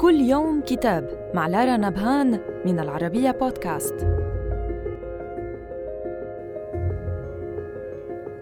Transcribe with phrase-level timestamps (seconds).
[0.00, 3.94] كل يوم كتاب مع لارا نبهان من العربية بودكاست.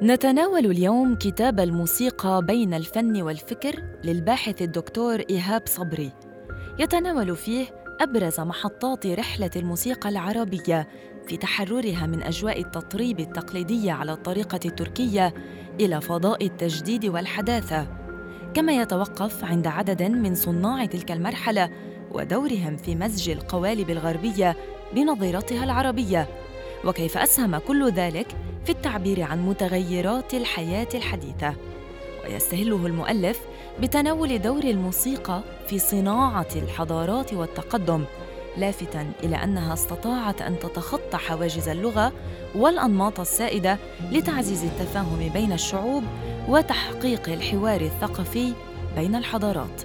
[0.03, 6.12] نتناول اليوم كتاب الموسيقى بين الفن والفكر للباحث الدكتور إيهاب صبري.
[6.79, 7.66] يتناول فيه
[8.00, 10.89] أبرز محطات رحلة الموسيقى العربية
[11.27, 15.34] في تحررها من أجواء التطريب التقليدية على الطريقة التركية
[15.80, 18.04] إلى فضاء التجديد والحداثة.
[18.55, 21.70] كما يتوقف عند عدد من صناع تلك المرحلة
[22.12, 24.56] ودورهم في مزج القوالب الغربية
[24.95, 26.29] بنظيرتها العربية.
[26.84, 28.27] وكيف أسهم كل ذلك
[28.65, 31.55] في التعبير عن متغيرات الحياة الحديثة.
[32.24, 33.41] ويستهله المؤلف
[33.80, 38.05] بتناول دور الموسيقى في صناعة الحضارات والتقدم
[38.57, 42.13] لافتا إلى أنها استطاعت أن تتخطى حواجز اللغة
[42.55, 43.79] والأنماط السائدة
[44.13, 46.03] لتعزيز التفاهم بين الشعوب
[46.49, 48.53] وتحقيق الحوار الثقافي
[48.97, 49.83] بين الحضارات.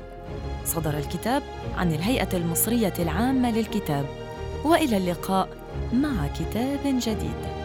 [0.66, 1.44] صدر الكتاب
[1.78, 4.06] عن الهيئة المصرية العامة للكتاب
[4.66, 5.50] وإلى اللقاء
[5.94, 7.60] مع كتاب جديد.